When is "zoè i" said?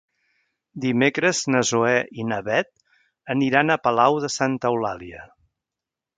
1.71-2.25